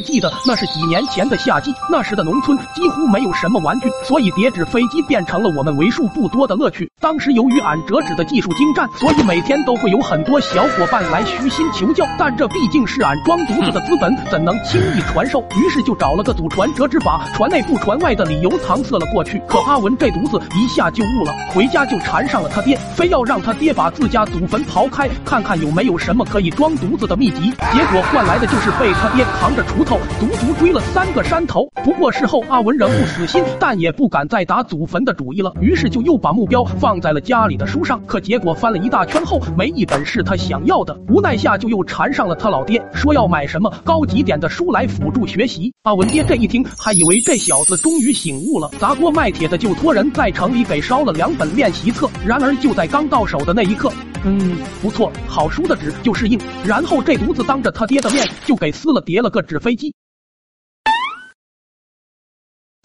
[0.00, 6.90] 记得那是几年前的夏季，那时的农村几乎没有什么玩具，所以叠纸飞机变成了我们为数不多的乐趣。
[7.00, 12.06] 当时由于俺折纸的技术精湛，所以每天都会有很多小伙伴来虚心求教。
[12.18, 15.40] 但这毕竟是俺装犊子的资本，怎能轻易传授？
[15.56, 19.40] 于是就找了个祖传折纸法，传内不传外的理由搪塞了过去。
[19.48, 27.50] 可阿文这犊子一下就悟了，回家就缠上了他爹，非要让他爹把自家祖坟刨开，看看有没有什么可以装犊子的秘籍。
[27.72, 29.89] 结果换来的就是被他爹扛着锄头。
[29.98, 38.00] 足足追了三个山头，不过事后阿文仍不死心，但也不敢再打祖坟的主意了，于是就又把目标放在了家里的书上。
[38.06, 45.72] 可结果翻了一大圈后，没一本是他想要的，无奈下就又缠上了他老爹，说要买什么高级点的书来辅助学习。
[45.82, 52.08] 阿文爹这一听，还以为这小子终于醒悟了，砸锅卖铁的就托人在城里给烧了两本练习册。
[52.24, 53.92] 然而就在刚到手的那一刻，
[54.24, 56.38] 嗯，不错，好书的纸就是硬。
[56.66, 59.94] 然后这犊子当着他爹的面就给撕了叠了个纸飞机。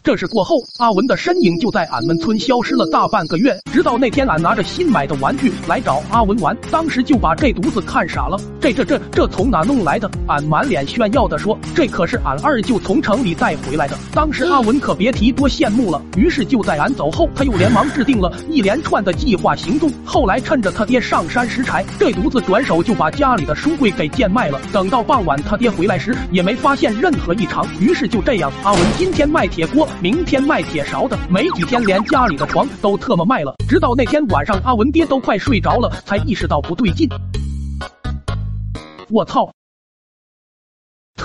[0.05, 3.59] 这事过后，阿文的身影就在俺们村消失了大半个月。
[3.73, 8.37] 直到那天，俺拿着新买的玩具来找阿文玩，当时就把这犊子看傻了。
[8.61, 10.07] 这这这这从哪弄来的？
[10.27, 15.99] 俺满脸炫耀的说：“这可是俺二舅从城里带回来的。”当时阿文可别提多羡慕了。
[16.15, 19.91] 于是就在俺走后，他又连忙制定了一连串的计划行动。
[20.05, 24.61] 后来趁着他爹上山拾柴，这犊子转手就把家里的书柜给贱卖了。
[24.71, 27.65] 等到傍晚他爹回来时，也没发现任何异常。
[27.79, 29.89] 于是就这样，阿文今天卖铁锅。
[30.01, 33.55] 明天卖铁勺的，没几天连家里的床都特么卖了。
[33.67, 37.09] 直到那天晚上，阿文爹都快睡着了，才意识到不对劲。
[39.09, 39.49] 我操！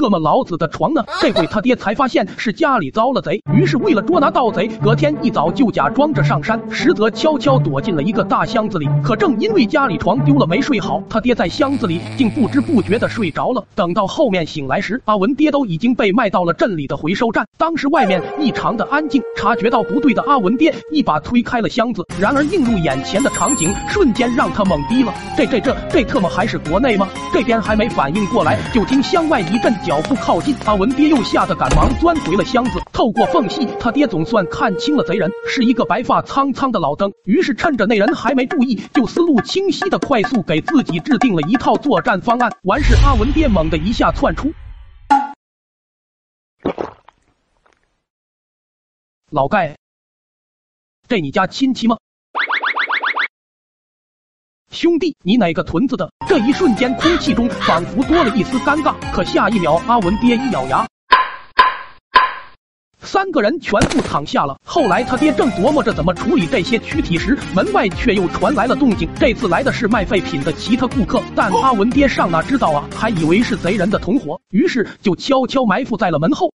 [0.01, 1.05] 特么老子的床呢？
[1.21, 8.89] 这回他爹才发现是家里遭了贼，于是为了捉拿盗贼，隔天一早就假装着上山，实则悄悄躲进了一个大箱子里。
[9.05, 13.63] 可正因为家里床丢了没睡好，他爹在箱子里竟不知不觉的睡着了。
[13.75, 17.47] 等到后面醒来时，阿文爹都已经被卖到了镇里的回收站。
[17.59, 25.13] 当时外面异常的安静，察觉到不对的阿文爹一把推开了箱子，然而映入眼前的场景瞬间让他懵逼了。
[25.37, 27.07] 这这这这特么还是国内吗？
[27.35, 29.71] 这边还没反应过来，就听箱外一阵。
[29.91, 32.79] 脚步靠近，阿文爹又吓得赶忙钻回了箱子。
[32.93, 37.11] 透过缝隙，他爹总算看清了贼人是一个白发苍苍的老登。
[37.25, 42.53] 于是趁着那人还没注意，就思路清晰的快速给自己制定了一套作战方案。
[42.63, 44.53] 完事，阿文爹猛地一下窜出，
[49.31, 49.77] 老盖，
[51.09, 51.97] 这你家亲戚吗？
[54.71, 56.13] 兄弟，你哪个屯子的？
[56.29, 58.95] 这一瞬间，空气中仿佛多了一丝尴尬。
[59.13, 60.87] 可下一秒，阿文爹一咬牙，
[63.01, 64.57] 三个人全部躺下了。
[64.65, 69.13] 后来他爹正琢磨着怎么处理这些躯体时，门外却又传来了动静。
[69.17, 76.53] 这次来的是卖废品的其他顾客，但阿文爹上哪知道啊，还以为是贼人的同伙，于是就悄悄埋伏在了门后。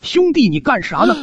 [0.00, 1.16] 兄弟，你干啥呢？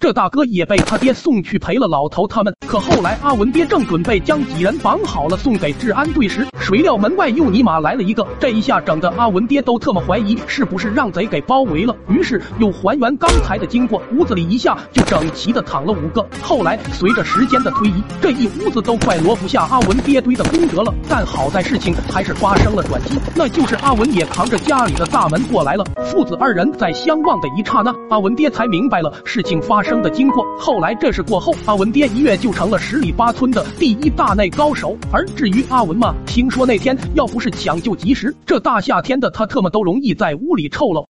[0.00, 2.56] 这大哥也被他爹送去陪了老头他们。
[2.66, 8.26] 可后来阿文爹正准备将几人绑好了送给治安队时，谁料门外又尼玛来了一个。
[8.38, 11.94] 这一下整的阿文爹都特么怀疑是不是让贼给包围了。
[12.08, 16.26] 于是又还原刚才的经过，屋子里一下就整齐的躺了五个。
[16.40, 20.94] 后来随着时间的推移，这一屋子都快摞不下阿文爹堆的功德了。
[21.10, 25.84] 但好在事情还是发生了转机，那就是阿文也扛着家里的大门过来了。
[26.06, 29.89] 父子二人在相望的一刹那，阿文爹才明白了事情发生。
[29.90, 34.96] 生的经过，后来这事过后，阿文爹一跃就成了十里八村的第一大内高手。
[35.10, 41.09] 而至于阿文嘛，听说那天要不是抢救及时，这大夏天的他特么都容易在屋里臭了。